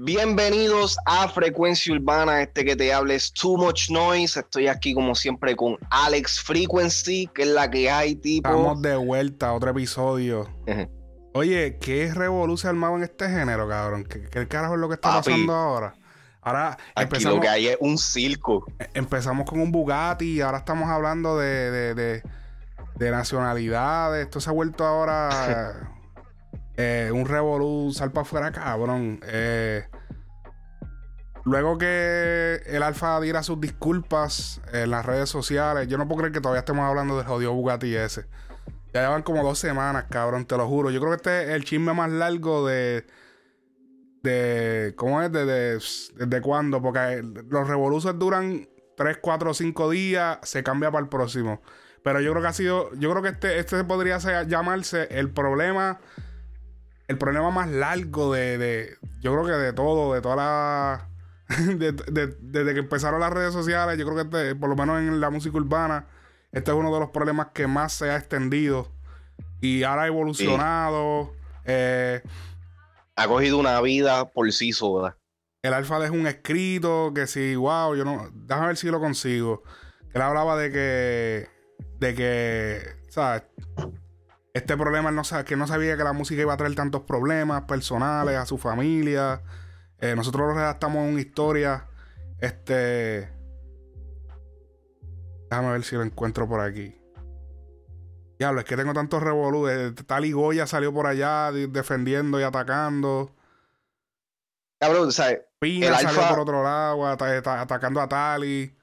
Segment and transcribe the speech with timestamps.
[0.00, 4.38] Bienvenidos a Frecuencia Urbana, este que te hable es Too Much Noise.
[4.38, 8.48] Estoy aquí como siempre con Alex Frequency, que es la que hay, tipo.
[8.48, 10.48] Estamos de vuelta a otro episodio.
[11.34, 14.04] Oye, ¿qué revolución armado en este género, cabrón?
[14.04, 15.94] ¿Qué, carajo es lo que está pasando ahora?
[16.42, 18.66] Ahora aquí lo que hay es un circo.
[18.78, 22.22] E, empezamos con un Bugatti y ahora estamos hablando de, de,
[22.94, 24.26] de, nacionalidades.
[24.26, 25.90] Esto se ha vuelto ahora
[26.78, 29.20] eh, un revolú sal para afuera, cabrón.
[29.24, 29.84] Eh,
[31.48, 36.32] Luego que el Alfa diera sus disculpas en las redes sociales, yo no puedo creer
[36.34, 38.26] que todavía estemos hablando del jodido Bugatti ese.
[38.92, 40.90] Ya llevan como dos semanas, cabrón, te lo juro.
[40.90, 43.06] Yo creo que este es el chisme más largo de.
[44.22, 45.32] de ¿Cómo es?
[45.32, 46.82] ¿Desde de, cuándo?
[46.82, 48.68] Porque los revoluciones duran
[48.98, 51.62] 3, 4, 5 días, se cambia para el próximo.
[52.02, 52.90] Pero yo creo que ha sido.
[52.96, 55.98] Yo creo que este, este podría llamarse el problema.
[57.08, 58.96] El problema más largo de, de.
[59.20, 61.08] Yo creo que de todo, de toda la
[61.48, 65.30] desde que empezaron las redes sociales, yo creo que este, por lo menos en la
[65.30, 66.06] música urbana,
[66.52, 68.92] este es uno de los problemas que más se ha extendido
[69.60, 71.32] y ahora ha evolucionado.
[71.64, 72.22] Eh,
[73.16, 75.16] ha cogido una vida por sí sola.
[75.62, 79.62] El alfa es un escrito que si, wow, yo no, déjame ver si lo consigo.
[80.12, 81.48] Él hablaba de que,
[81.98, 83.42] de que, ¿sabes?
[84.54, 88.36] Este problema, no, que no sabía que la música iba a traer tantos problemas personales
[88.36, 89.42] a su familia.
[89.98, 91.86] Eh, nosotros redactamos una historia.
[92.40, 93.30] Este.
[95.50, 96.94] Déjame ver si lo encuentro por aquí.
[98.38, 99.68] Diablo, es que tengo tantos revolú.
[99.68, 103.34] Eh, Tal y Goya salió por allá defendiendo y atacando.
[104.80, 105.40] Cabrón, ¿sabes?
[105.58, 108.76] Pina el salió por otro lado atacando a Tali.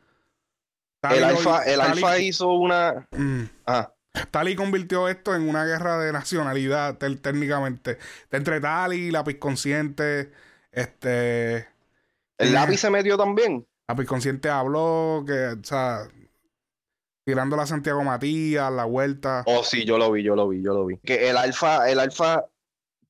[1.10, 3.08] el alfa, el alfa hizo una.
[3.12, 3.44] Mm.
[3.66, 3.95] Ah.
[4.32, 7.98] Tali convirtió esto en una guerra de nacionalidad, técnicamente.
[8.32, 10.32] Entre Tali, la Consciente,
[10.72, 11.68] este.
[12.38, 13.66] El lápiz se metió también.
[13.88, 16.08] Lápiz Consciente habló, que, o sea,
[17.26, 19.44] tirando la Santiago Matías, la vuelta.
[19.48, 20.98] Oh, sí, yo lo vi, yo lo vi, yo lo vi.
[21.00, 22.46] Que el alfa, el alfa,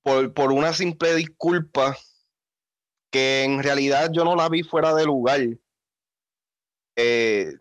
[0.02, 1.98] por, por una simple disculpa,
[3.12, 5.42] que en realidad yo no la vi fuera de lugar.
[6.98, 7.54] Eh,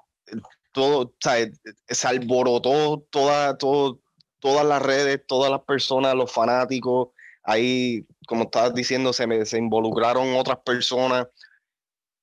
[0.74, 1.48] todo, o sea,
[1.88, 4.00] se alborotó toda, todo,
[4.40, 7.08] todas las redes, todas las personas, los fanáticos,
[7.44, 11.28] ahí, como estabas diciendo, se, se involucraron otras personas,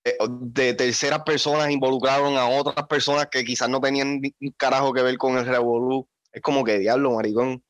[0.03, 5.03] eh, de terceras personas involucraron a otras personas que quizás no tenían un carajo que
[5.03, 6.07] ver con el revolú.
[6.31, 7.63] Es como que diablo, maricón.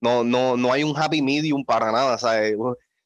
[0.00, 2.56] No, no, no hay un happy medium para nada, ¿sabes?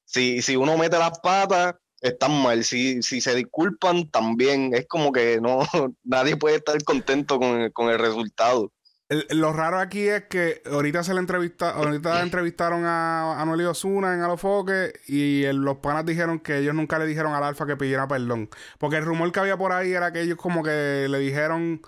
[0.05, 2.65] Si, si uno mete las patas, están mal.
[2.65, 4.75] Si, si se disculpan, también.
[4.75, 5.61] Es como que no,
[6.05, 8.73] nadie puede estar contento con, con el resultado
[9.09, 14.15] lo raro aquí es que ahorita se le entrevista, ahorita entrevistaron a Anuel y Osuna
[14.15, 18.09] en Alofoque y los panas dijeron que ellos nunca le dijeron al Alfa que pidiera
[18.09, 18.51] perdón.
[18.79, 21.83] Porque el rumor que había por ahí era que ellos como que le dijeron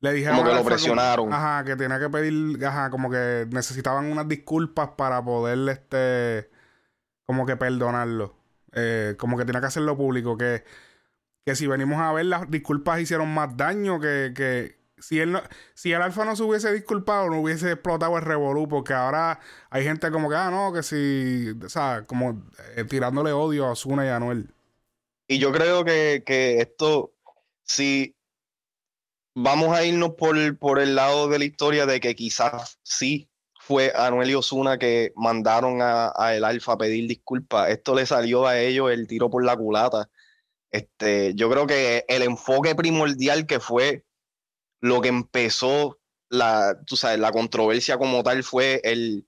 [0.00, 1.32] le dijeron como que lo presionaron.
[1.32, 6.50] ajá, que tenía que pedir, ajá, como que necesitaban unas disculpas para poder este
[7.24, 8.35] como que perdonarlo.
[8.76, 10.62] Eh, como que tenía que hacerlo público que
[11.46, 15.38] que si venimos a ver las disculpas hicieron más daño que, que si él
[15.74, 19.38] si el Alfa no se hubiese disculpado, no hubiese explotado el revolú, porque ahora
[19.70, 22.42] hay gente como que, ah, no, que si, o sea, como
[22.74, 24.52] eh, tirándole odio a Osuna y a Anuel.
[25.28, 26.22] Y yo creo que,
[26.60, 27.12] esto,
[27.62, 28.16] si
[29.34, 33.28] vamos a irnos por, por el lado de la historia de que quizás sí
[33.66, 38.46] fue Anuel y Osuna que mandaron a, el Alfa a pedir disculpas, esto le salió
[38.46, 40.08] a ellos el tiro por la culata.
[40.70, 44.04] Este, yo creo que el enfoque primordial que fue
[44.80, 49.26] lo que empezó la, tú sabes, la controversia como tal fue el,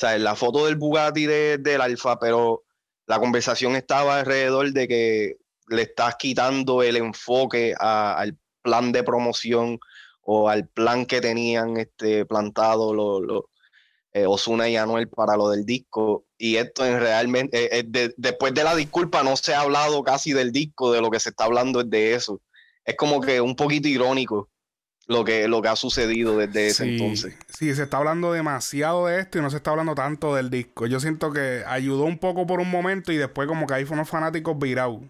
[0.00, 2.64] sabes, la foto del Bugatti del Alfa, pero
[3.06, 5.36] la conversación estaba alrededor de que
[5.68, 9.78] le estás quitando el enfoque al plan de promoción
[10.26, 13.50] o al plan que tenían este, plantado los lo,
[14.12, 16.24] eh, Osuna y Anuel para lo del disco.
[16.36, 20.32] Y esto en realmente, eh, eh, después de la disculpa, no se ha hablado casi
[20.32, 22.40] del disco, de lo que se está hablando es de eso
[22.86, 24.48] es como que un poquito irónico
[25.08, 27.34] lo que, lo que ha sucedido desde ese entonces.
[27.48, 30.86] Sí, se está hablando demasiado de esto y no se está hablando tanto del disco.
[30.86, 34.06] Yo siento que ayudó un poco por un momento y después como que ahí fueron
[34.06, 35.00] fanáticos virados.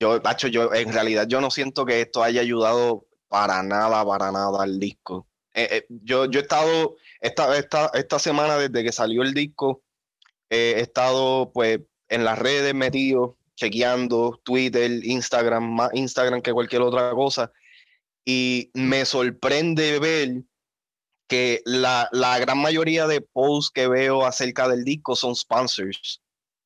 [0.00, 4.30] Yo, Pacho, yo en realidad yo no siento que esto haya ayudado para nada, para
[4.30, 5.26] nada al disco.
[5.54, 9.82] Eh, eh, yo, yo he estado esta, esta, esta semana desde que salió el disco,
[10.50, 11.80] he estado pues
[12.10, 17.50] en las redes metido, chequeando Twitter, Instagram, más Instagram que cualquier otra cosa.
[18.22, 20.42] Y me sorprende ver
[21.26, 26.20] que la, gran mayoría de posts que veo acerca del disco son sponsors.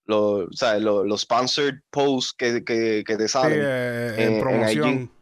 [0.06, 0.48] los,
[0.80, 5.15] los sponsored posts que, te salen eh, en, promoción.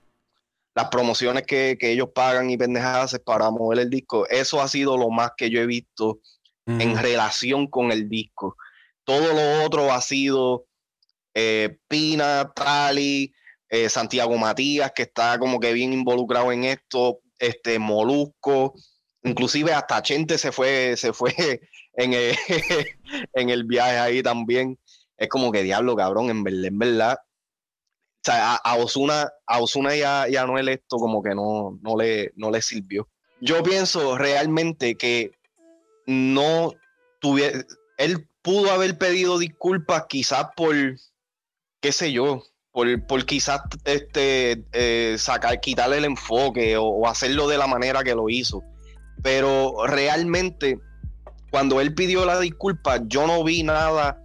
[0.74, 4.26] Las promociones que, ellos pagan y pendejadas para mover el disco.
[4.28, 6.20] Eso ha sido lo más que yo he visto
[6.66, 8.56] en relación con el disco.
[9.04, 10.66] Todo lo otro ha sido
[11.34, 13.34] eh, Pina, Tali,
[13.68, 18.74] eh, Santiago Matías, que está como que bien involucrado en esto, este Molusco,
[19.22, 21.34] inclusive hasta Chente se fue, se fue
[21.94, 22.36] en el,
[23.34, 24.78] en el viaje ahí también.
[25.16, 27.18] Es como que diablo, cabrón, en verdad, en verdad.
[28.26, 32.32] O sea, a, Osuna, a Osuna y a, Noel esto como que no, no, le,
[32.36, 33.06] no le sirvió.
[33.42, 35.32] Yo pienso realmente que
[36.06, 36.72] no
[37.20, 37.64] tuviera,
[37.98, 40.74] él pudo haber pedido disculpas quizás por,
[41.82, 42.42] qué sé yo,
[42.72, 48.14] por, por quizás este, eh, sacar, quitarle el enfoque o, hacerlo de la manera que
[48.14, 48.62] lo hizo.
[49.22, 50.80] Pero realmente,
[51.50, 54.18] cuando él pidió la disculpa, yo no vi nada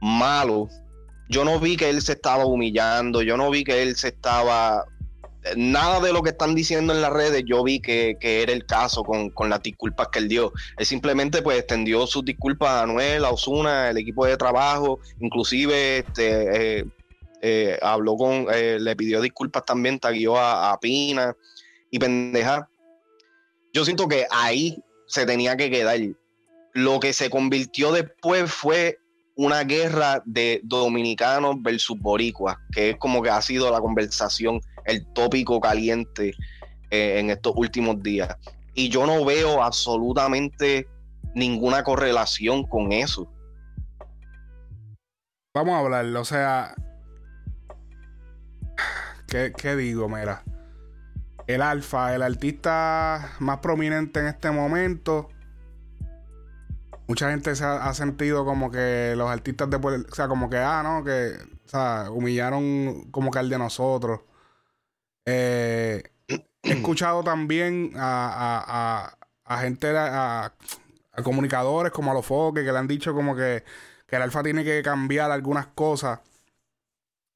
[0.00, 0.68] malo.
[1.28, 4.84] Yo no vi que él se estaba humillando, yo no vi que él se estaba...
[5.56, 9.02] Nada de lo que están diciendo en las redes, yo vi que, era el caso
[9.04, 10.52] con, las disculpas que él dio.
[10.76, 15.98] Él simplemente pues extendió sus disculpas a Anuel, a Osuna, el equipo de trabajo, inclusive
[15.98, 16.84] este, eh,
[17.40, 21.34] eh, habló con, eh, le pidió disculpas también, taguió a, a, Pina
[21.90, 22.68] y pendeja.
[23.72, 25.98] Yo siento que ahí se tenía que quedar.
[26.74, 28.98] Lo que se convirtió después fue
[29.38, 35.06] una guerra de dominicanos versus boricuas, que es como que ha sido la conversación, el
[35.12, 36.34] tópico caliente
[36.90, 38.36] eh, en estos últimos días.
[38.74, 40.88] Y yo no veo absolutamente
[41.36, 43.32] ninguna correlación con eso.
[45.54, 46.74] Vamos a hablar, o sea,
[49.28, 50.08] ¿Qué, digo?
[50.08, 50.42] Mira.
[51.46, 55.28] El Alfa, el artista más prominente en este momento.
[57.08, 60.82] Mucha gente se ha, sentido como que los artistas de O sea, como que, ah,
[60.82, 61.02] ¿no?
[61.02, 61.32] Que,
[61.66, 64.20] o sea, humillaron como que al de nosotros.
[65.24, 69.12] Eh, he escuchado también a,
[69.44, 70.52] a, a, gente, a,
[71.24, 73.64] comunicadores como a los foques que le han dicho como que,
[74.06, 76.20] que el Alfa tiene que cambiar algunas cosas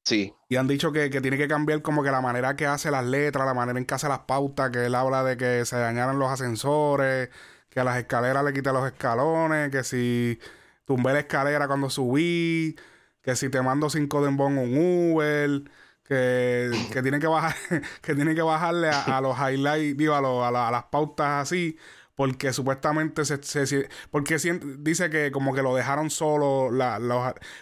[0.05, 0.33] Sí.
[0.49, 3.45] Y han dicho que, tiene que cambiar como que la manera que hace las letras,
[3.45, 6.29] la manera en que hace las pautas, que él habla de que se dañaron los
[6.29, 7.29] ascensores,
[7.73, 10.39] que a las escaleras le quita los escalones, que si
[10.85, 12.75] tumbé la escalera cuando subí,
[13.21, 14.37] que si te mando cinco de un
[14.77, 15.63] Uber,
[16.03, 17.55] que, que tiene que bajar,
[18.01, 21.77] que tiene que bajarle a, los highlights, digo, a, a las pautas así
[22.15, 24.37] porque supuestamente se, porque
[24.77, 26.99] dice que como que lo dejaron solo la,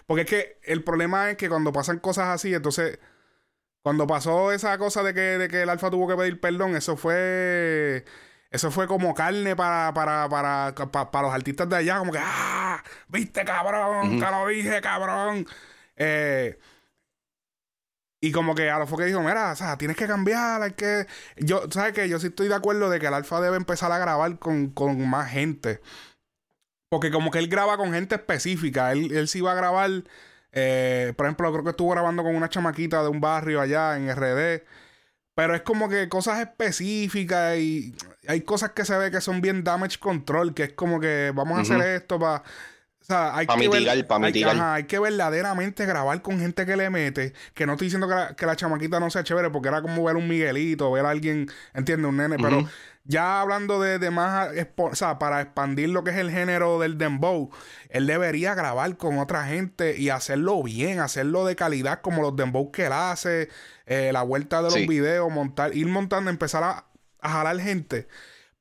[0.06, 3.00] porque es que el problema es que cuando pasan cosas así entonces
[3.81, 6.98] cuando pasó esa cosa de que, de que el alfa tuvo que pedir perdón eso
[6.98, 8.04] fue
[8.51, 12.83] eso fue como carne para, para, para, para, los artistas de allá como que ah
[13.07, 15.48] viste cabrón te lo dije cabrón
[15.95, 16.59] eh,
[18.24, 21.07] y como que a lo que dijo, mira, o sea, tienes que cambiar, hay que...
[21.38, 22.07] Yo, ¿sabes qué?
[22.07, 24.71] Yo sí estoy de acuerdo de que el Alfa debe empezar a grabar con,
[25.09, 25.81] más gente.
[26.89, 28.92] Porque como que él graba con gente específica.
[28.92, 29.89] Él, él sí va a grabar...
[30.51, 34.07] Eh, por ejemplo, creo que estuvo grabando con una chamaquita de un barrio allá en
[34.15, 34.63] RD.
[35.42, 37.96] Pero es como que cosas específicas y
[38.28, 41.58] hay cosas que se ve que son bien damage control, que es como que vamos
[41.58, 42.44] a hacer esto para
[43.12, 47.34] sea, hay, que hay, que verdaderamente grabar con gente que le mete.
[47.53, 50.27] Que no estoy diciendo que la, chamaquita no sea chévere, porque era como ver un
[50.27, 52.38] Miguelito, ver a alguien, entiende, un nene.
[52.38, 52.68] Pero
[53.03, 56.98] ya hablando de, de, más, o sea, para expandir lo que es el género del
[56.98, 57.50] dembow,
[57.89, 62.72] él debería grabar con otra gente y hacerlo bien, hacerlo de calidad como los dembow
[62.72, 63.50] que él hace,
[63.86, 66.86] eh, la vuelta de los videos, montar, ir montando, empezar a,
[67.20, 68.08] a jalar gente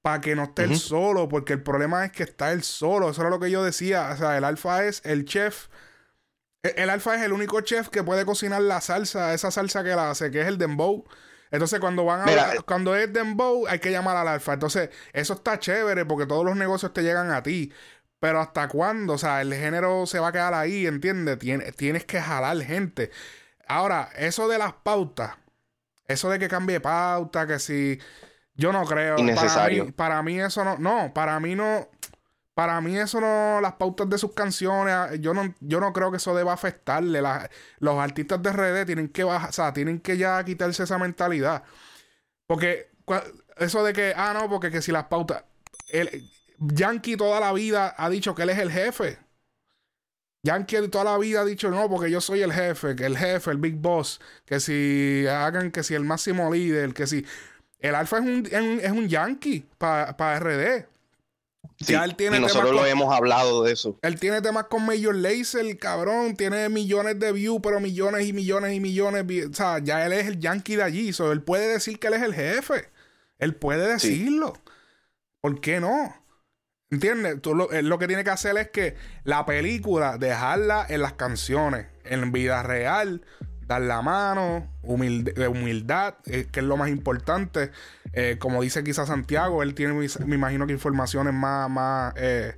[0.03, 3.11] para que no esté él solo, porque el problema es que está él solo.
[3.11, 4.11] Eso era lo que yo decía.
[4.13, 5.69] O sea, el alfa es el chef.
[6.63, 9.91] E, el, alfa es el único chef que puede cocinar la salsa, esa salsa que
[9.91, 11.05] la hace, que es el dembow.
[11.51, 14.55] Entonces, cuando van a eh, cuando es dembow, hay que llamar al alfa.
[14.55, 17.73] Entonces, eso está chévere porque todos los negocios te llegan a ti.
[18.21, 21.39] Pero hasta cuándo, o sea, el género se va a quedar ahí, ¿entiendes?
[21.39, 23.11] Tienes, tienes que jalar gente.
[23.67, 25.37] Ahora, eso de las pautas,
[26.07, 27.99] eso de que cambie pauta, que si
[28.55, 29.19] yo no creo.
[29.19, 29.93] Innecesario.
[29.95, 30.79] Para mí, eso no.
[30.79, 31.89] No, para mí no.
[32.55, 36.19] Para mí eso no, las pautas de sus canciones, yo no, yo no creo que
[36.19, 37.23] eso deba afectarle.
[37.79, 41.63] los artistas de RD tienen que bajar, o sea, tienen que ya quitarse esa mentalidad.
[42.47, 42.91] Porque
[43.57, 45.45] eso de que, ah, no, porque que si las pautas,
[45.89, 46.29] el,
[46.61, 49.19] Yankee toda la vida ha dicho que él es el jefe.
[50.43, 53.51] Yankee toda la vida ha dicho, no, porque yo soy el jefe, que el jefe,
[53.51, 57.27] el big boss, que si hagan, que si el máximo líder, que si...
[57.81, 58.47] El Alfa es un,
[58.83, 60.87] es un yankee para RD.
[61.79, 63.99] ya él tiene y nosotros lo hemos hablado de eso.
[64.03, 66.37] Él tiene temas con Major Lazer, cabrón.
[66.37, 69.25] Tiene millones de views, pero millones y millones y millones.
[69.51, 71.13] O sea, ya él es el yankee de allí.
[71.13, 72.91] So, él puede decir que él es el jefe.
[73.39, 74.53] Él puede decirlo.
[75.41, 76.15] ¿Por qué no?
[76.91, 77.41] ¿Entiendes?
[77.41, 81.87] Tú lo, lo, que tiene que hacer es que la película, dejarla en las canciones,
[82.05, 83.23] en vida real,
[83.71, 87.71] dar la mano, humildad, eh, que es lo más importante.
[88.13, 92.57] Eh, como dice quizás Santiago, él tiene, me imagino que informaciones más, más eh,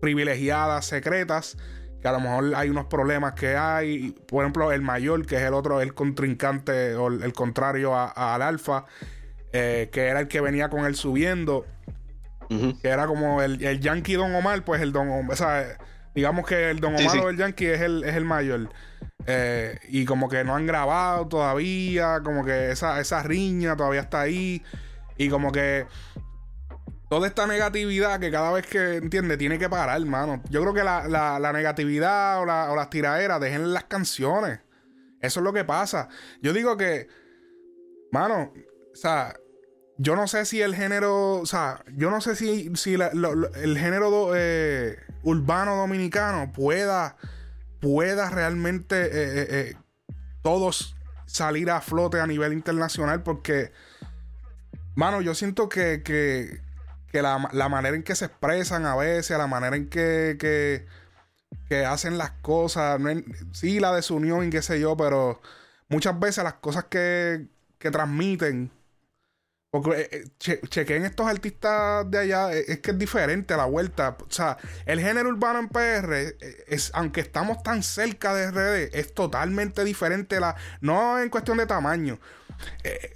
[0.00, 1.58] privilegiadas, secretas,
[2.00, 4.12] que a lo mejor hay unos problemas que hay.
[4.28, 8.84] Por ejemplo, el mayor, que es el otro, el contrincante o el, contrario al alfa,
[9.50, 11.66] que era el que venía con él subiendo.
[12.48, 15.32] Que era como el, el, Yankee Don Omar, pues el Don Omar.
[15.32, 15.78] O sea,
[16.14, 18.68] digamos que el Don Omar o el Yankee es el, es el mayor.
[19.26, 24.22] Eh, y como que no han grabado todavía, como que esa, esa riña todavía está
[24.22, 24.62] ahí.
[25.16, 25.86] Y como que
[27.08, 30.42] toda esta negatividad que cada vez que entiende tiene que parar, hermano.
[30.50, 34.60] Yo creo que la, negatividad o, o, las tiraderas dejen las canciones.
[35.20, 36.08] Eso es lo que pasa.
[36.40, 37.08] Yo digo que,
[38.12, 38.52] mano,
[38.92, 39.34] o sea,
[39.98, 44.30] yo no sé si el género, o sea, yo no sé si, si el género
[44.34, 47.16] eh, urbano dominicano pueda
[47.80, 49.74] pueda realmente eh, eh,
[50.42, 53.72] todos salir a flote a nivel internacional porque,
[54.94, 56.60] mano, yo siento que, que,
[57.22, 60.86] la, manera en que se expresan a veces, la manera en que, que,
[61.68, 63.00] que hacen las cosas,
[63.52, 65.40] sí, la desunión y qué sé yo, pero
[65.88, 68.70] muchas veces las cosas que, que transmiten
[69.70, 74.16] porque eh, eh, chequen estos artistas de allá, eh, es que es diferente la vuelta.
[74.18, 74.56] O sea,
[74.86, 80.40] el género urbano en PR, es, aunque estamos tan cerca de RD, es totalmente diferente.
[80.40, 82.18] La, no en cuestión de tamaño.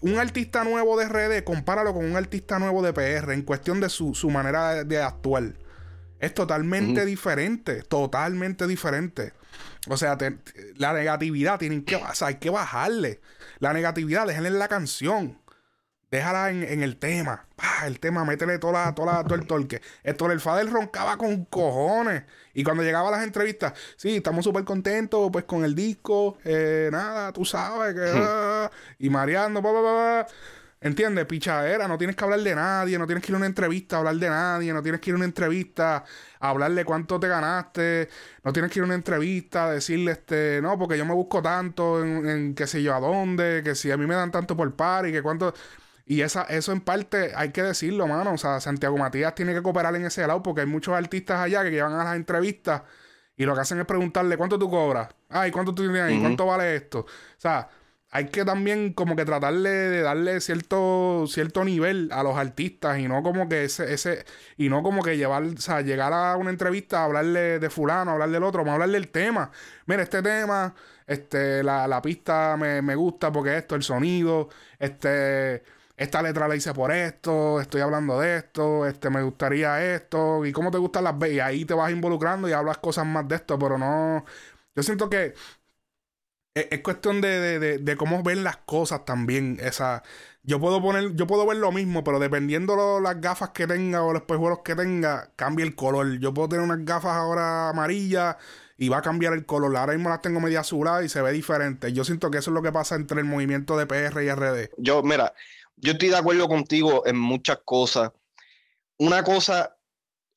[0.03, 3.89] un artista nuevo de RD, compáralo con un artista nuevo de PR, en cuestión de
[3.89, 5.55] su, manera de, actuar.
[6.21, 9.33] Es totalmente diferente, totalmente diferente.
[9.89, 10.17] O sea,
[10.77, 13.21] la negatividad tienen que, o hay que bajarle.
[13.59, 15.42] La negatividad, déjenle en la canción
[16.13, 17.47] déjala en, el tema.
[17.87, 19.81] el tema, métele toda toda todo el torque.
[20.05, 22.25] Esto el Fadel roncaba con cojones.
[22.53, 26.37] Y cuando llegaba a las entrevistas, sí, estamos súper contentos pues con el disco.
[26.45, 28.13] Eh, nada, tú sabes que.
[28.13, 28.23] Hmm.
[28.25, 30.27] Ah, y mareando, pa, pa,
[30.83, 31.25] ¿Entiendes?
[31.27, 33.99] Pichadera, no tienes que hablar de nadie, no tienes que ir a una entrevista a
[34.01, 36.05] hablar de nadie, no tienes que ir a una entrevista
[36.41, 38.09] a hablarle cuánto te ganaste,
[38.43, 41.41] no tienes que ir a una entrevista a decirle, este, no, porque yo me busco
[41.41, 44.57] tanto en, en qué sé yo a dónde, que si a mí me dan tanto
[44.57, 45.55] por par y que cuánto.
[46.05, 48.33] Y esa, eso en parte hay que decirlo, mano.
[48.35, 51.63] O sea, Santiago Matías tiene que cooperar en ese lado porque hay muchos artistas allá
[51.63, 52.83] que llevan a las entrevistas
[53.37, 55.09] y lo que hacen es preguntarle cuánto tú cobras.
[55.29, 56.21] Ay, ¿cuánto tú tienes ahí?
[56.21, 57.01] ¿Cuánto vale esto?
[57.01, 57.07] O
[57.39, 57.69] sea,
[58.11, 63.09] hay que también como que tratarle de darle cierto, cierto nivel a los artistas y
[63.09, 64.27] no como que ese, ese,
[64.59, 68.11] y no como que llevar, o sea, llegar a una entrevista a hablarle de fulano,
[68.11, 69.51] a hablar del otro, a hablarle del tema.
[69.87, 70.75] Mira, este tema,
[71.07, 75.63] este, la, la pista me, me gusta porque esto, el sonido, este
[76.03, 80.53] esta letra la hice por esto, estoy hablando de esto, este, me gustaría esto, y
[80.53, 81.37] cómo te gustan las veces.
[81.37, 84.25] Y ahí te vas involucrando y hablas cosas más de esto, pero no.
[84.75, 85.35] Yo siento que
[86.55, 89.59] es, cuestión de, de, cómo ven las cosas también.
[89.61, 90.03] Esa.
[90.43, 94.13] Yo puedo poner, yo puedo ver lo mismo, pero dependiendo las gafas que tenga o
[94.13, 96.19] los espejuelos que tenga, cambia el color.
[96.19, 98.37] Yo puedo tener unas gafas ahora amarillas
[98.77, 99.77] y va a cambiar el color.
[99.77, 101.93] Ahora mismo las tengo media azuladas y se ve diferente.
[101.93, 104.71] Yo siento que eso es lo que pasa entre el movimiento de PR y RD.
[104.79, 105.33] Yo, mira,
[105.77, 108.11] yo estoy de acuerdo contigo en muchas cosas.
[108.99, 109.77] Una cosa,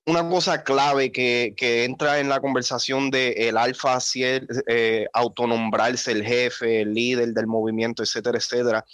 [0.06, 1.54] una cosa clave que,
[1.86, 7.48] entra en la conversación de el alfa, si eh, autonombrarse el jefe, el líder del
[7.48, 8.86] movimiento, etcétera, etcétera.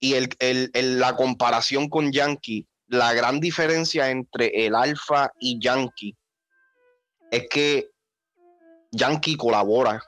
[0.00, 6.16] Y el, la comparación con Yankee, la gran diferencia entre el alfa y Yankee
[7.30, 7.90] es que
[8.90, 10.02] Yankee colabora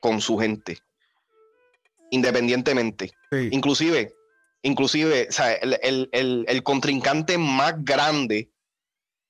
[0.00, 0.78] con su gente,
[2.10, 3.12] independientemente.
[3.30, 4.14] Inclusive,
[4.62, 5.28] Inclusive,
[5.82, 8.50] el, contrincante más grande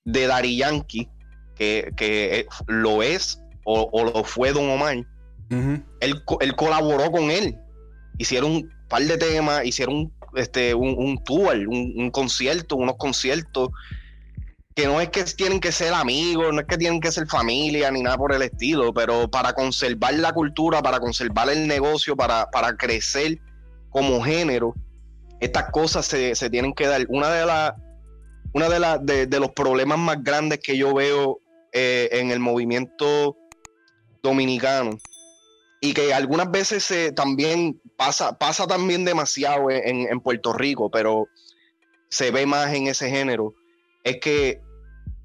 [0.05, 1.09] de Dari Yankee,
[1.55, 4.97] que, que lo es o, lo fue Don Omar,
[6.01, 7.59] él, colaboró con él.
[8.17, 13.71] Hicieron un par de temas, hicieron un, este, un, tour, un, concierto, unos conciertos
[14.75, 17.91] que no es que tienen que ser amigos, no es que tienen que ser familia
[17.91, 22.49] ni nada por el estilo, pero para conservar la cultura, para conservar el negocio, para,
[22.51, 23.41] para crecer
[23.91, 24.75] como género,
[25.41, 27.05] estas cosas se, tienen que dar.
[27.09, 27.73] Una de las
[28.55, 31.41] una de, de, los problemas más grandes que yo veo
[31.73, 33.37] eh, en el movimiento
[34.23, 34.99] dominicano
[35.81, 41.29] y que algunas veces se, también pasa, pasa también demasiado en, Puerto Rico, pero
[42.09, 43.55] se ve más en ese género,
[44.03, 44.61] es que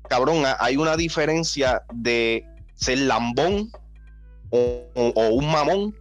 [0.10, 3.72] cabrón, hay una diferencia de ser lambón
[4.52, 4.86] o,
[5.32, 5.96] un mamón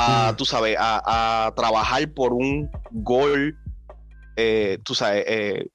[0.00, 3.58] a, tú sabes, a, trabajar por un gol,
[4.36, 5.68] eh, tú sabes, eh,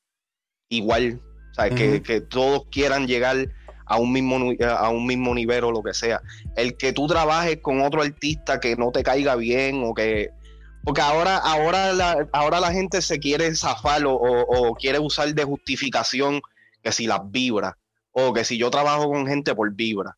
[0.69, 1.21] igual,
[1.53, 1.75] ¿sabes?
[1.75, 3.47] que, que, todos quieran llegar
[3.85, 6.21] a un, mismo, a un mismo nivel o lo que sea.
[6.55, 10.29] El que tú trabajes con otro artista que no te caiga bien o que...
[10.83, 16.41] Porque ahora, ahora, la, ahora la gente se quiere zafar o, quiere usar de justificación
[16.83, 17.77] que si las vibra
[18.11, 20.15] o que si yo trabajo con gente por vibra.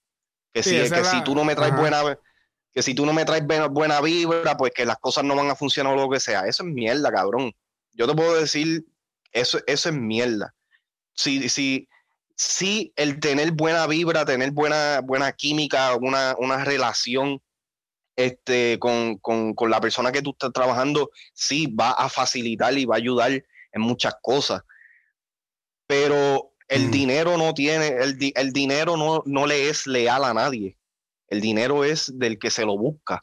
[0.54, 2.02] Que, si, que si tú no me traes buena
[2.78, 5.56] que si tú no me traes buena vibra, pues que las cosas no van a
[5.56, 6.42] funcionar o lo que sea.
[6.42, 7.52] Eso es mierda, cabrón.
[7.94, 8.86] Yo te puedo decir,
[9.32, 10.54] eso, eso es mierda.
[11.16, 11.90] Si, si,
[12.36, 17.42] sí el tener buena vibra, tener buena, buena química, una, una relación
[18.16, 19.20] este, con,
[19.72, 23.32] la persona que tú estás trabajando, sí va a facilitar y va a ayudar
[23.72, 24.62] en muchas cosas.
[25.88, 26.92] Pero el mm.
[26.92, 30.78] dinero no tiene, el, el dinero no, no, le es leal a nadie.
[31.28, 33.20] El dinero es del que se lo busca.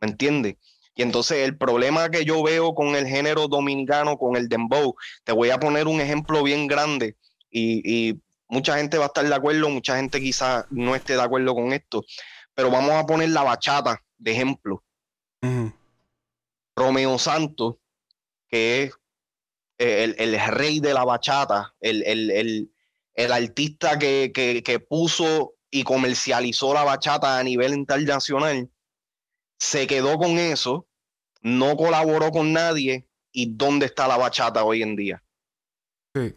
[0.00, 0.56] ¿Me entiendes?
[0.94, 5.32] Y entonces el problema que yo veo con el género dominicano, con el dembow, te
[5.32, 7.16] voy a poner un ejemplo bien grande
[7.50, 11.22] y, y mucha gente va a estar de acuerdo, mucha gente quizás no esté de
[11.22, 12.04] acuerdo con esto,
[12.54, 14.82] pero vamos a poner la bachata de ejemplo.
[16.74, 17.76] Romeo Santos,
[18.48, 18.94] que es
[19.78, 22.70] el, rey de la bachata, el,
[23.16, 28.70] artista que, que, puso y comercializó la bachata a nivel internacional,
[29.58, 30.86] se quedó con eso,
[31.42, 33.06] no colaboró con nadie.
[33.30, 35.22] ¿Y dónde está la bachata hoy en día?
[36.14, 36.34] Sí.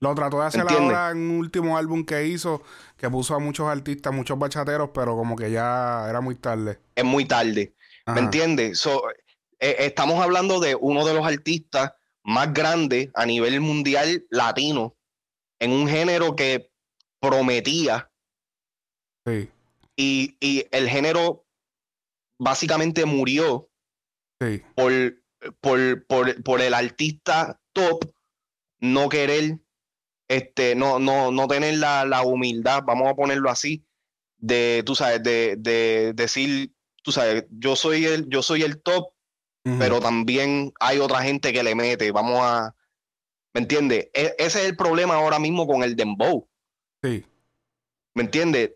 [0.00, 2.62] Lo trató de hacer ahora en un último álbum que hizo,
[2.96, 6.78] que puso a muchos artistas, muchos bachateros, pero como que ya era muy tarde.
[6.94, 7.74] Es muy tarde.
[8.06, 8.86] ¿Me entiendes?
[9.60, 11.92] Eh, estamos hablando de uno de los artistas
[12.22, 14.96] más grandes a nivel mundial latino,
[15.58, 16.70] en un género que
[17.20, 18.10] prometía.
[19.26, 19.50] Sí.
[19.96, 21.44] Y, y el género
[22.38, 23.68] básicamente murió
[24.40, 24.62] sí.
[24.74, 24.92] por,
[25.60, 28.04] por, por, por el artista top
[28.80, 29.58] no querer
[30.28, 33.84] este, no, no, no tener la, humildad, vamos a ponerlo así,
[34.38, 39.10] de, tú sabes, de, decir, tú sabes, yo soy el, yo soy el top,
[39.78, 42.74] pero también hay otra gente que le mete, vamos a,
[43.54, 44.10] ¿me entiendes?
[44.12, 46.46] E, ese es el problema ahora mismo con el dembow.
[47.02, 47.24] Sí.
[48.14, 48.70] ¿Me entiendes?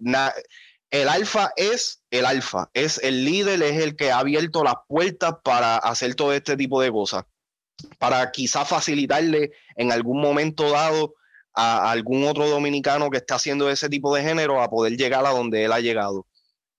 [0.90, 5.34] el alfa es el alfa, es el líder, es el que ha abierto las puertas
[5.44, 7.24] para hacer todo este tipo de cosas,
[7.98, 11.14] para quizás facilitarle en algún momento dado
[11.54, 15.30] a algún otro dominicano que esté haciendo ese tipo de género a poder llegar a
[15.30, 16.26] donde él ha llegado.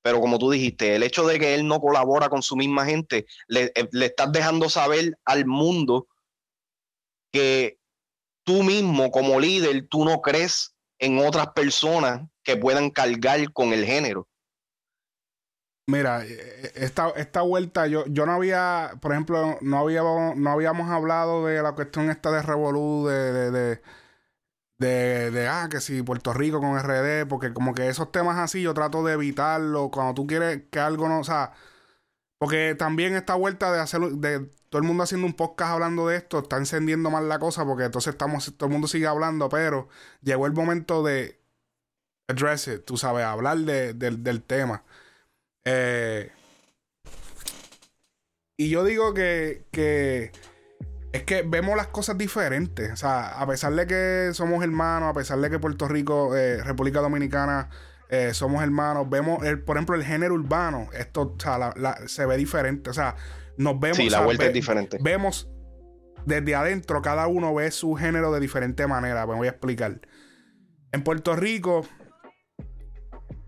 [0.02, 3.26] Pero como tú dijiste, el hecho de que él no colabora con su misma gente,
[3.48, 6.08] le, eh, le estás dejando saber al mundo
[7.32, 7.78] que
[8.44, 12.22] tú mismo como líder, tú no crees en otras personas
[12.56, 14.28] que puedan cargar con el género.
[15.88, 20.52] Mira, eh, eh, esta, esta vuelta, yo, yo no había, por ejemplo, no habíamos, no
[20.52, 23.82] habíamos hablado de la cuestión esta de Revolú, de, de
[24.80, 28.74] de, ah, que si Puerto Rico con RD, porque como que esos temas así yo
[28.74, 31.54] trato de evitarlo cuando tú quieres que algo no, o sea,
[32.38, 36.18] porque también esta vuelta de hacer, de todo el mundo haciendo un podcast hablando de
[36.18, 39.90] esto, está encendiendo mal la cosa porque entonces estamos, todo el mundo sigue hablando, pero
[40.22, 41.39] llegó el momento de
[42.30, 44.84] address it, tú sabes, hablar de, del tema.
[45.66, 46.32] Eh,
[48.58, 50.32] y yo digo que, que
[51.12, 52.92] es que vemos las cosas diferentes.
[52.92, 56.64] O sea, a pesar de que somos hermanos, a pesar de que Puerto Rico, eh,
[56.64, 57.70] República Dominicana,
[58.10, 61.74] eh, somos hermanos, vemos, el, por ejemplo, el género urbano, esto o sea,
[62.08, 62.90] se ve diferente.
[62.90, 63.16] O sea,
[63.58, 63.98] nos vemos.
[63.98, 64.98] Sí, la vuelta es diferente.
[65.02, 65.50] Vemos
[66.26, 69.26] desde adentro, cada uno ve su género de diferente manera.
[69.26, 70.02] Me voy a explicar.
[70.92, 71.86] En Puerto Rico,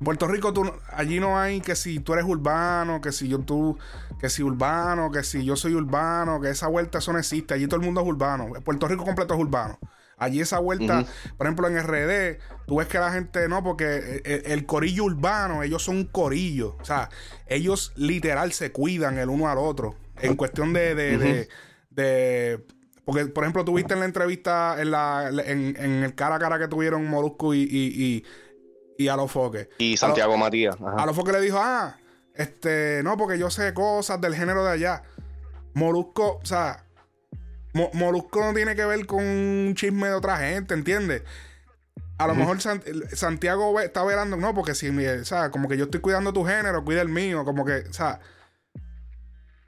[0.04, 3.78] Puerto Rico, tú, allí no hay que si tú eres urbano, que si yo tú,
[4.20, 7.54] que si urbano, que si yo soy urbano, que esa vuelta eso no existe.
[7.54, 8.48] Allí todo el mundo es urbano.
[8.64, 9.78] Puerto Rico completo es urbano.
[10.18, 11.06] Allí esa vuelta,
[11.38, 15.84] por ejemplo, en RD, tú ves que la gente, no, porque el, corillo urbano, ellos
[15.84, 16.78] son un corillo.
[16.80, 17.10] O sea,
[17.48, 19.96] ellos literal se cuidan el uno al otro.
[20.20, 21.48] En cuestión de, de,
[21.90, 22.66] de,
[23.04, 26.60] porque, por ejemplo, tuviste en la entrevista, en, la, en, en el cara a cara
[26.60, 28.24] que tuvieron Molusco y, y y
[29.08, 29.70] a los foques.
[29.78, 30.76] Y Santiago Matías.
[30.80, 31.98] A los foques le dijo, ah,
[32.36, 35.04] este, no, porque yo sé cosas del género de allá.
[35.74, 36.86] Molusco, o sea,
[37.74, 41.24] Molusco no tiene que ver con un chisme de otra gente, ¿entiendes?
[42.18, 46.02] A lo mejor Santiago está velando, no, porque si, o sea, como que yo estoy
[46.02, 48.20] cuidando tu género, cuida el mío, como que, o sea,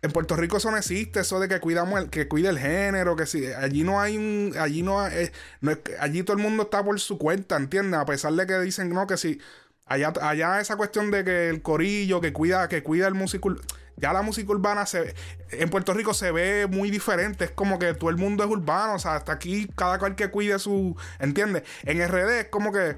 [0.03, 3.15] en Puerto Rico eso no existe, eso de que cuidamos el, que cuide el género,
[3.15, 5.31] que si allí no hay un, allí no, hay,
[5.97, 7.97] allí todo el mundo está por su cuenta, ¿entiendes?
[7.97, 9.39] A pesar de que dicen no que si
[9.85, 13.55] allá, allá esa cuestión de que el corillo que cuida, que cuida el músico,
[13.95, 15.15] ya la música urbana se
[15.51, 18.95] en Puerto Rico se ve muy diferente, es como que todo el mundo es urbano,
[18.95, 21.63] o sea, hasta aquí cada cual que cuide su, ¿entiendes?
[21.83, 22.97] En RD es como que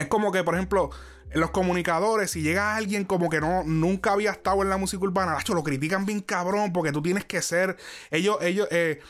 [0.00, 0.90] es como que, por ejemplo,
[1.36, 5.04] en los comunicadores, si llega alguien como que no, nunca había estado en la música
[5.04, 7.76] urbana, lo critican bien cabrón, porque tú tienes que ser.
[8.10, 9.02] Ellos, ellos, eh,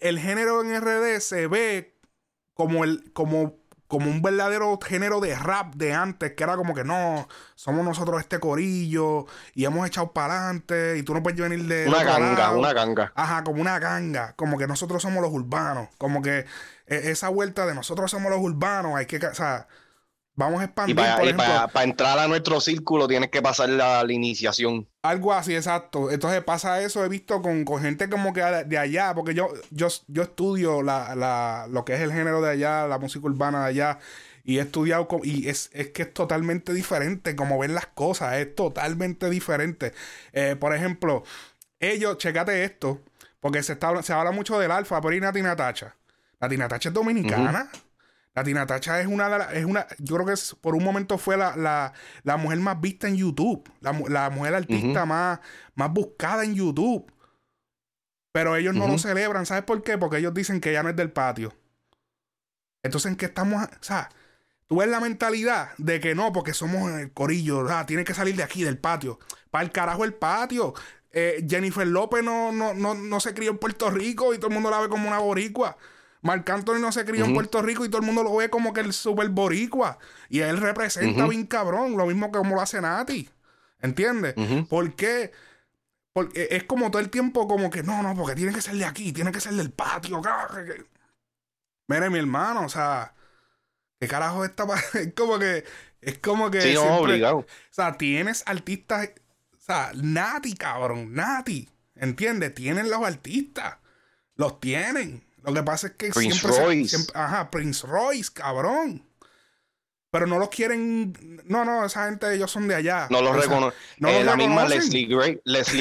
[0.00, 1.96] el, género en RD se ve
[2.54, 3.54] como el, como,
[3.86, 8.18] como un verdadero género de rap de antes, que era como que no, somos nosotros
[8.18, 11.86] este corillo y hemos echado para adelante y tú no puedes venir de.
[11.86, 13.12] Una ganga, una ganga.
[13.14, 16.46] Ajá, como una ganga, como que nosotros somos los urbanos, como que
[16.88, 19.68] e, esa vuelta de nosotros somos los urbanos, hay que, o sea,
[20.38, 20.94] Vamos a expandir.
[20.94, 24.86] Y para, entrar a nuestro círculo tienes que pasar la, iniciación.
[25.02, 26.12] Algo así, exacto.
[26.12, 30.22] Entonces pasa eso, he visto con, gente como que de allá, porque yo, yo, yo
[30.22, 33.98] estudio la, lo que es el género de allá, la música urbana de allá,
[34.44, 39.28] y he estudiado, y es, que es totalmente diferente, como ven las cosas, es totalmente
[39.30, 39.92] diferente.
[40.32, 41.24] Eh, por ejemplo,
[41.80, 43.00] ellos, checate esto,
[43.40, 45.96] porque se, está, se habla mucho del alfa, pero y Nati Natacha.
[46.40, 47.52] Nati Natacha es dominicana.
[47.52, 47.70] La
[48.44, 51.36] Tina Tacha es una de las, es una, yo creo que por un momento fue
[51.36, 51.92] la,
[52.38, 55.40] mujer más vista en YouTube, la, mujer artista más,
[55.74, 57.12] más buscada en YouTube.
[58.32, 59.98] Pero ellos no lo celebran, ¿sabes por qué?
[59.98, 61.54] Porque ellos dicen que ya no es del patio.
[62.82, 63.64] Entonces, ¿en qué estamos?
[63.64, 64.10] O sea,
[64.66, 68.36] tú ves la mentalidad de que no, porque somos el corillo, ah, tiene que salir
[68.36, 69.18] de aquí, del patio.
[69.50, 70.74] Para el carajo el patio.
[71.10, 74.54] Eh, Jennifer López no, no, no, no se crió en Puerto Rico y todo el
[74.54, 75.76] mundo la ve como una boricua.
[76.20, 78.72] Marc Anthony no se crió en Puerto Rico y todo el mundo lo ve como
[78.72, 79.98] que el super boricua.
[80.28, 83.28] Y él representa bien cabrón, lo mismo que como lo hace Nati.
[83.80, 84.34] ¿Entiendes?
[84.68, 85.32] ¿Por qué?
[86.12, 88.84] Porque es como todo el tiempo como que no, no, porque tiene que ser de
[88.84, 90.20] aquí, tiene que ser del patio.
[91.86, 93.14] Mire, mi hermano, o sea,
[94.00, 95.64] ¿qué carajo está Es como que,
[96.00, 96.60] es como que.
[96.60, 97.38] Sí, no, obligado.
[97.38, 99.10] O sea, tienes artistas,
[99.56, 101.68] o sea, Nati, cabrón, Nati.
[101.94, 102.54] ¿Entiendes?
[102.54, 103.76] Tienen los artistas.
[104.34, 105.24] Los tienen.
[105.42, 106.96] Lo que pasa es que Prince Royce.
[107.14, 109.04] ajá, Prince Royce, cabrón.
[110.10, 111.42] Pero no los quieren.
[111.44, 113.08] No, no, esa gente, ellos son de allá.
[113.10, 113.78] No los reconocen.
[113.98, 115.06] No la misma Leslie,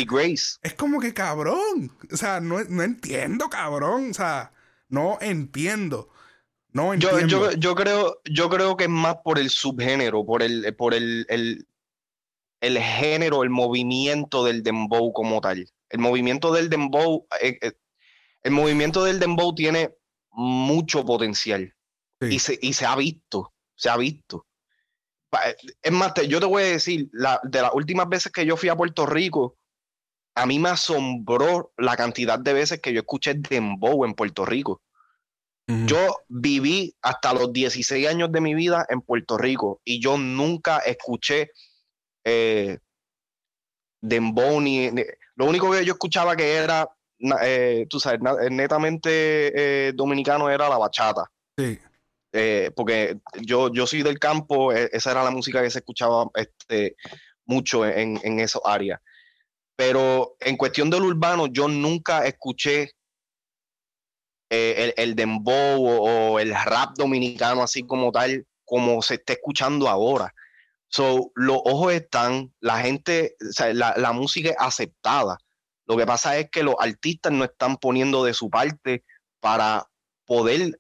[0.05, 0.57] Grace.
[0.61, 1.91] Es como que cabrón.
[2.11, 4.11] O sea, no, entiendo, cabrón.
[4.11, 4.51] O sea,
[4.89, 6.09] no entiendo.
[6.73, 7.25] No entiendo.
[7.25, 11.25] Yo, yo, creo, yo creo que es más por el subgénero, por el, por el,
[11.29, 11.65] el,
[12.59, 15.71] el género, el movimiento del dembow como tal.
[15.89, 17.71] El movimiento del dembow eh, eh,
[18.43, 19.95] el movimiento del dembow tiene
[20.31, 21.73] mucho potencial
[22.21, 24.45] y, se, y se ha visto, se ha visto.
[25.81, 28.75] Es más, yo te voy a decir, de las últimas veces que yo fui a
[28.75, 29.57] Puerto Rico,
[30.35, 34.81] a mí me asombró la cantidad de veces que yo escuché dembow en Puerto Rico.
[35.85, 40.77] Yo viví hasta los 16 años de mi vida en Puerto Rico y yo nunca
[40.77, 41.51] escuché
[42.23, 42.79] eh,
[44.01, 44.89] dembow ni,
[45.35, 46.89] Lo único que yo escuchaba que era
[47.41, 49.09] eh, tú sabes, eh, netamente
[49.89, 51.29] eh, dominicano era la bachata.
[51.57, 51.79] Sí.
[52.75, 56.95] porque yo, yo soy del campo, esa era la música que se escuchaba este,
[57.45, 58.99] mucho en, en esas áreas.
[59.75, 62.91] Pero en cuestión del urbano, yo nunca escuché
[64.49, 70.31] el, el, dembow o, el rap dominicano así como tal, como se está escuchando ahora.
[70.89, 73.35] So, los ojos están, la gente,
[73.73, 75.39] la, la música es aceptada.
[75.87, 79.05] Lo que pasa es que los artistas no están poniendo de su parte
[79.39, 79.87] para
[80.25, 80.79] poder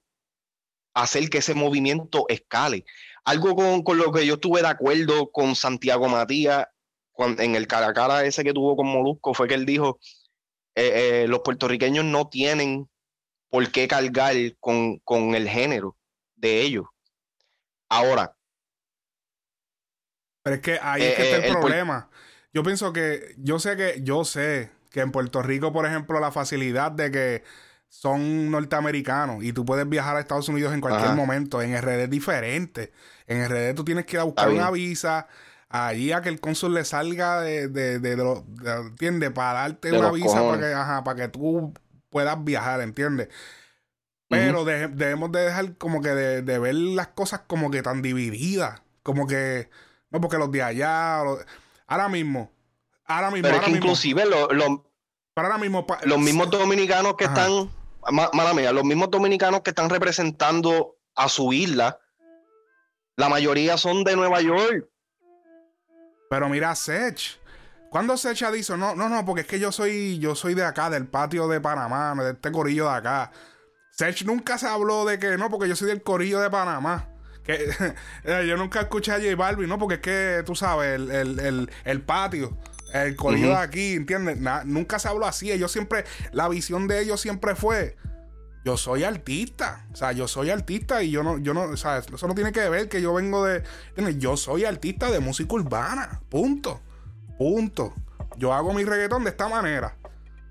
[0.93, 2.83] hacer que ese movimiento escale.
[3.23, 6.67] Algo con, lo que yo estuve de acuerdo con Santiago Matías
[7.17, 9.99] en el cara a cara ese que tuvo con Molusco fue que él dijo,
[10.75, 12.87] eh, eh, los puertorriqueños no tienen
[13.49, 15.01] por qué cargar con,
[15.35, 15.97] el género
[16.35, 16.85] de ellos.
[17.89, 18.35] Ahora.
[20.43, 22.09] Pero es que ahí es que está el, eh, problema.
[22.53, 26.31] Yo pienso que, yo sé que, yo sé que en Puerto Rico, por ejemplo, la
[26.31, 27.43] facilidad de que
[27.87, 31.61] son norteamericanos y tú puedes viajar a Estados Unidos en cualquier momento.
[31.61, 32.91] En RD es diferente.
[33.27, 35.27] En RD tú tienes que ir a buscar una visa
[35.69, 38.41] allí a que el cónsul le salga de, de, de,
[38.87, 39.29] ¿entiendes?
[39.31, 41.73] Para darte una visa para que, ajá, para que tú
[42.09, 43.29] puedas viajar, ¿entiendes?
[44.29, 48.81] Pero debemos de dejar como que de, ver las cosas como que tan divididas.
[49.03, 49.69] Como que,
[50.09, 51.19] no, porque los de allá,
[51.85, 52.51] ahora mismo,
[53.05, 53.47] ahora mismo.
[53.47, 54.86] Pero es que inclusive lo,
[55.45, 57.69] ahora mismo, los mismos dominicanos que están,
[58.11, 61.99] mala mía, los mismos dominicanos que están representando a su isla,
[63.15, 64.87] la mayoría son de Nueva York.
[66.29, 67.39] Pero mira, Sech.
[67.89, 70.89] ¿Cuándo Secha dice, no, no, no, porque es que yo soy, yo soy de acá,
[70.89, 73.31] del patio de Panamá, de este corillo de acá?
[73.91, 77.09] Sech nunca se habló de que no, porque yo soy del corillo de Panamá.
[77.43, 77.69] Que,
[78.47, 79.79] yo nunca escuché a J Balvin, ¿no?
[79.79, 82.57] Porque es que tú sabes, el, el, el, patio,
[83.05, 84.37] el corillo de aquí, ¿entiendes?
[84.65, 85.51] nunca se habló así.
[85.51, 87.95] Ellos siempre, la visión de ellos siempre fue.
[88.65, 91.99] Yo soy artista, o sea, yo soy artista y yo no, yo no, o sea,
[91.99, 93.63] eso no tiene que ver que yo vengo de,
[94.17, 96.81] yo soy artista de música urbana, punto.
[97.37, 97.93] Punto.
[98.37, 99.95] Yo hago mi reggaetón de esta manera.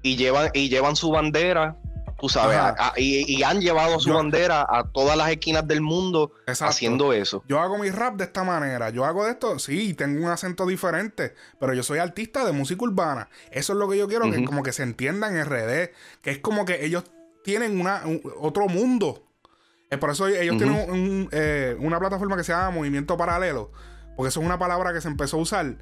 [0.03, 1.77] Y llevan, y llevan su bandera,
[2.19, 2.59] tú sabes,
[2.97, 7.45] y, han llevado su bandera a todas las esquinas del mundo haciendo eso.
[7.49, 8.91] Yo hago mi rap de esta manera.
[8.91, 12.85] Yo hago de esto, sí, tengo un acento diferente, pero yo soy artista de música
[12.85, 13.29] urbana.
[13.51, 16.39] Eso es lo que yo quiero, que como que se entienda en RD, que es
[16.39, 17.05] como que ellos
[17.45, 18.03] tienen una,
[18.41, 19.23] otro mundo.
[19.91, 23.71] Es por eso ellos tienen eh, una plataforma que se llama Movimiento Paralelo,
[24.17, 25.77] porque eso es una palabra que se empezó a usar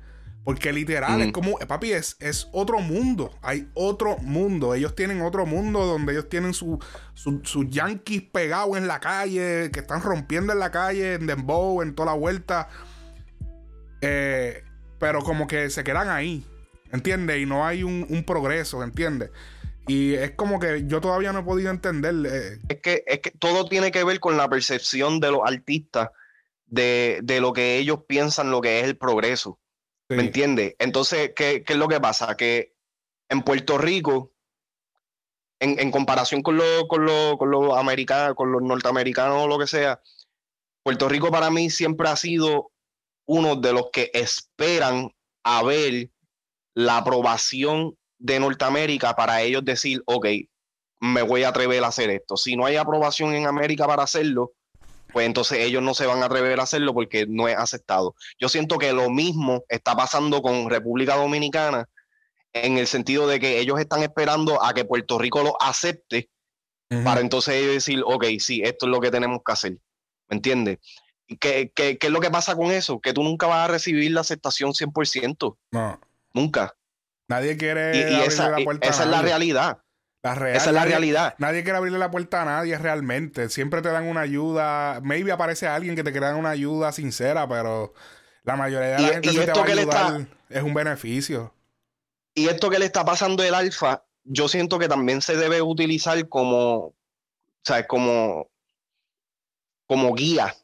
[0.44, 3.30] porque literal, es como, eh, papi, es, es otro mundo.
[3.40, 4.74] Hay otro mundo.
[4.74, 6.78] Ellos tienen otro mundo donde ellos tienen sus
[7.14, 11.94] su, yankees pegados en la calle, que están rompiendo en la calle, en Dembow, en
[11.94, 12.68] toda la vuelta.
[14.02, 14.62] Eh,
[14.98, 16.44] pero como que se quedan ahí,
[16.92, 17.40] ¿entiendes?
[17.40, 19.30] Y no hay un, progreso, ¿entiendes?
[19.86, 22.14] Y es como que yo todavía no he podido entender.
[22.26, 22.58] Eh.
[22.68, 26.10] Es, que, es que todo tiene que ver con la percepción de los artistas
[26.66, 29.58] de, de lo que ellos piensan, lo que es el progreso.
[30.14, 30.74] ¿Me entiendes?
[30.78, 32.36] Entonces, ¿qué, es lo que pasa?
[32.36, 32.74] Que
[33.28, 34.32] en Puerto Rico,
[35.60, 37.06] en, comparación con los con
[37.38, 40.00] con los americanos, con los norteamericanos o lo que sea,
[40.82, 42.70] Puerto Rico para mí siempre ha sido
[43.26, 45.10] uno de los que esperan
[45.42, 46.10] a ver
[46.74, 50.26] la aprobación de Norteamérica para ellos decir, ok,
[51.00, 52.36] me voy a atrever a hacer esto.
[52.36, 54.52] Si no hay aprobación en América para hacerlo,
[55.14, 58.16] pues entonces ellos no se van a atrever a hacerlo porque no es aceptado.
[58.38, 61.88] Yo siento que lo mismo está pasando con República Dominicana
[62.52, 66.28] en el sentido de que ellos están esperando a que Puerto Rico lo acepte
[67.04, 69.72] para entonces ellos decir, ok, sí, esto es lo que tenemos que hacer.
[70.28, 70.78] ¿Me entiendes?
[71.40, 73.00] ¿Qué, qué, qué es lo que pasa con eso?
[73.00, 75.56] Que tú nunca vas a recibir la aceptación 100%.
[75.72, 76.00] No.
[76.32, 76.76] Nunca.
[77.28, 77.96] Nadie quiere.
[77.96, 79.78] Y, esa, la puerta esa es la realidad.
[80.24, 81.34] Esa es la realidad.
[81.36, 83.50] Nadie quiere abrirle la puerta a nadie realmente.
[83.50, 85.00] Siempre te dan una ayuda.
[85.02, 87.92] Maybe aparece alguien que te quiera dar una ayuda sincera, pero
[88.42, 91.52] la mayoría de la gente que te va a ayudar es un beneficio.
[92.34, 96.26] Y esto que le está pasando el alfa, yo siento que también se debe utilizar
[96.30, 96.94] como,
[97.62, 97.86] ¿sabes?
[97.86, 98.48] Como,
[99.86, 100.56] como guía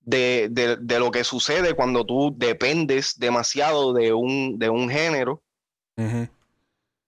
[0.00, 5.42] de, lo que sucede cuando tú dependes demasiado de un, de un género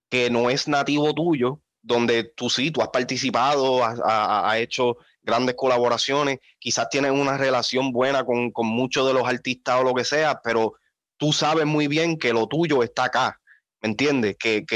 [0.08, 6.38] que no es nativo tuyo donde tú sí, tú has participado, has, hecho grandes colaboraciones,
[6.58, 10.74] quizás tienes una relación buena con, muchos de los artistas o lo que sea, pero
[11.16, 13.40] tú sabes muy bien que lo tuyo está acá.
[13.80, 14.36] ¿Me entiendes?
[14.36, 14.66] Que,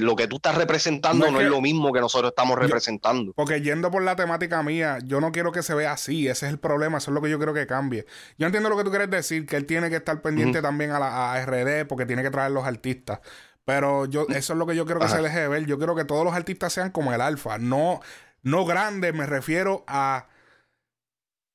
[0.00, 3.34] lo que tú estás representando no, es, lo mismo que nosotros estamos representando.
[3.34, 6.26] porque yendo por la temática mía, yo no quiero que se vea así.
[6.26, 6.98] Ese es el problema.
[6.98, 8.06] Eso es lo que yo quiero que cambie.
[8.38, 10.98] Yo entiendo lo que tú quieres decir, que él tiene que estar pendiente también a
[10.98, 13.20] la a RD porque tiene que traer los artistas.
[13.66, 15.66] Pero yo, eso es lo que yo quiero que se deje de ver.
[15.66, 17.58] Yo quiero que todos los artistas sean como el alfa.
[17.58, 18.00] No,
[18.42, 20.28] no grandes, me refiero a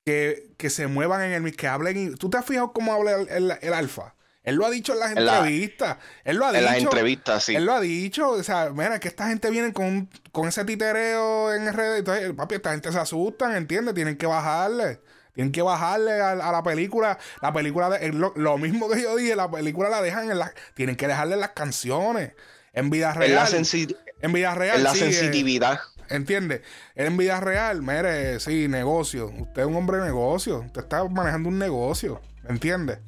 [0.04, 2.14] que, se muevan en el que hablen.
[2.16, 4.14] ¿Tú te has fijado cómo habla el, alfa?
[4.42, 5.96] Él lo ha dicho en las entrevistas.
[6.24, 6.58] él lo ha dicho.
[6.58, 7.56] En las entrevistas, sí.
[7.56, 8.28] Él lo ha dicho.
[8.28, 12.00] O sea, mira, que esta gente viene con, con ese titereo en redes.
[12.00, 13.94] Entonces, papi, esta gente se asustan, ¿entiendes?
[13.94, 15.00] Tienen que bajarle.
[15.34, 17.18] Tienen que bajarle a, la película.
[17.40, 20.52] La película, de, lo, mismo que yo dije, la película la dejan en la.
[20.74, 22.32] Tienen que dejarle las canciones.
[22.74, 23.30] En vida real.
[23.30, 24.78] En, la en vida real.
[24.78, 25.80] En la sensitividad.
[26.08, 26.60] ¿Entiendes?
[26.94, 29.32] En vida real, mire, sí, negocio.
[29.38, 30.60] Usted es un hombre de negocio.
[30.60, 32.20] Usted está manejando un negocio.
[32.48, 32.98] ¿Entiende?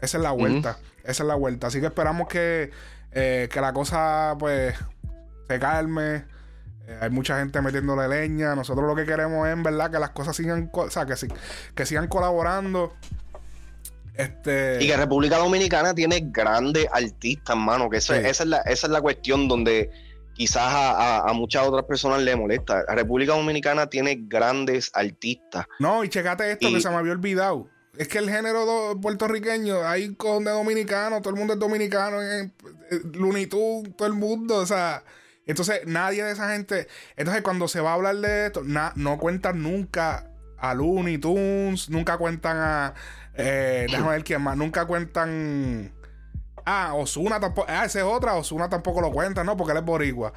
[0.00, 0.78] Esa es la vuelta.
[1.02, 1.66] Esa es la vuelta.
[1.66, 2.70] Así que esperamos que,
[3.12, 4.76] eh, que la cosa, pues,
[5.48, 6.24] se calme
[6.86, 8.54] eh, hay mucha gente metiéndole leña.
[8.54, 11.14] Nosotros lo que queremos es, en verdad, que las cosas sigan, o sea, que,
[11.74, 12.94] que sigan colaborando.
[14.14, 14.78] Este...
[14.80, 17.88] Y que República Dominicana tiene grandes artistas, mano.
[17.90, 19.90] Que esa, es la, esa es la cuestión donde
[20.34, 22.84] quizás a, muchas otras personas le molesta.
[22.86, 25.66] La República Dominicana tiene grandes artistas.
[25.78, 27.68] No, y checate esto que se me había olvidado.
[27.96, 32.50] Es que el género puertorriqueño, hay con de dominicano, todo el mundo es dominicano, eh,
[32.90, 35.04] eh, Looney todo el mundo, o sea,
[35.46, 36.88] entonces, nadie de esa gente.
[37.16, 42.16] Entonces, cuando se va a hablar de esto, no cuentan nunca a Looney Tunes, nunca
[42.16, 42.94] cuentan a.
[43.34, 44.56] Eh, déjame ver quién más.
[44.56, 45.92] Nunca cuentan.
[46.64, 47.66] Ah, Osuna tampoco.
[47.70, 48.34] Ah, esa es otra.
[48.34, 49.56] Osuna tampoco lo cuenta, ¿no?
[49.56, 50.32] Porque él es boricua.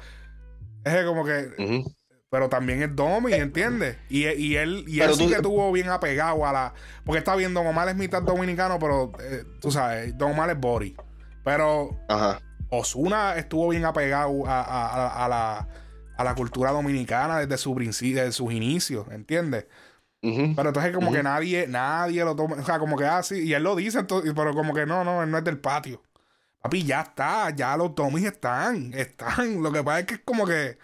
[0.84, 1.84] Es como que.
[2.30, 3.96] Pero también es Domi, ¿entiendes?
[4.10, 6.74] Y, él, y él sí que estuvo bien apegado a la.
[7.04, 10.60] Porque está bien, Don Omar es mitad dominicano, pero eh, tú sabes, Don Omar es
[10.60, 10.94] Bori.
[11.42, 11.98] Pero.
[12.06, 15.68] Ajá Osuna estuvo bien apegado a, la,
[16.16, 19.66] a la cultura dominicana desde su principio, desde sus inicios, ¿entiendes?
[20.20, 23.54] Pero entonces como que nadie, nadie lo toma, o sea, como que así, ah, y
[23.54, 26.02] él lo dice, pero como que no, no, él no es del patio.
[26.60, 29.62] Papi, ya está, ya los Tommys están, están.
[29.62, 30.76] Lo que pasa es que es como que,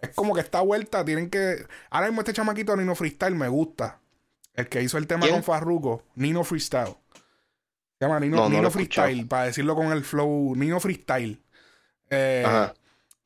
[0.00, 1.64] es como que esta vuelta tienen que...
[1.90, 4.00] Ahora mismo este chamaquito Nino Freestyle me gusta.
[4.54, 6.96] El que hizo el tema con Farruko, Nino Freestyle.
[8.02, 11.40] Se llama Nino, Freestyle, para decirlo con el flow, Nino Freestyle.
[12.10, 12.44] Eh,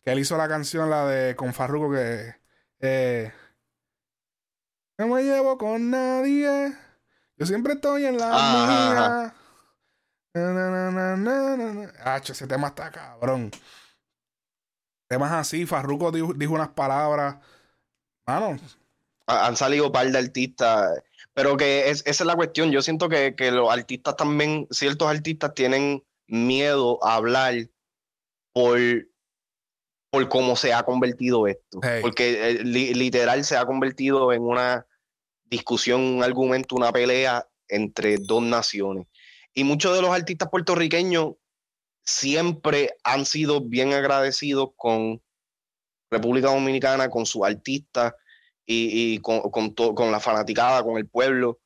[0.02, 2.34] que él hizo la canción, la de con Farruko, que...
[2.80, 3.32] Eh,
[4.98, 6.74] no me llevo con nadie.
[7.38, 9.32] Yo siempre estoy en la
[10.34, 10.44] mía.
[12.04, 13.50] Hacho, ese tema está cabrón.
[15.08, 17.36] Temas así, Farruko dijo, unas palabras.
[18.26, 18.58] Mano.
[19.26, 21.02] Han salido un par de artistas.
[21.36, 22.72] Pero que esa es la cuestión.
[22.72, 27.54] Yo siento que, los artistas también, ciertos artistas tienen miedo a hablar
[28.54, 28.78] por,
[30.10, 31.78] por cómo se ha convertido esto.
[32.00, 34.86] Porque eh, literal se ha convertido en una
[35.44, 39.06] discusión, un argumento, una pelea entre dos naciones.
[39.52, 41.34] Y muchos de los artistas puertorriqueños
[42.02, 45.20] siempre han sido bien agradecidos con
[46.10, 48.14] República Dominicana, con sus artistas
[48.66, 51.58] y, con, con, la fanaticada, con el pueblo.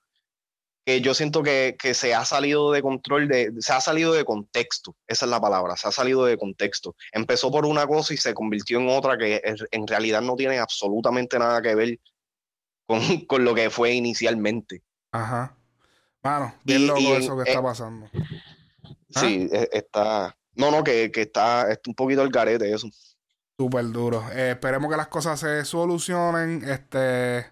[0.84, 4.96] Que yo siento que, se ha salido de control, de, se ha salido de contexto,
[5.06, 6.96] esa es la palabra, se ha salido de contexto.
[7.12, 11.38] Empezó por una cosa y se convirtió en otra que en realidad no tiene absolutamente
[11.38, 11.98] nada que ver
[12.86, 13.00] con,
[13.44, 14.82] lo que fue inicialmente.
[15.12, 15.56] Ajá.
[16.22, 18.08] Mano, bien loco eso que está pasando.
[19.10, 19.56] Sí, ¿Ah?
[19.56, 20.36] e, está.
[20.54, 22.88] No, no, que, está, un poquito el garete eso.
[23.60, 24.24] Súper duro.
[24.32, 26.66] Eh, esperemos que las cosas se solucionen.
[26.66, 27.46] Este.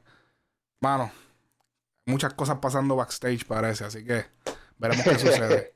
[0.81, 1.13] Mano,
[2.07, 3.85] muchas cosas pasando backstage, parece.
[3.85, 4.25] Así que
[4.79, 5.75] veremos qué sucede.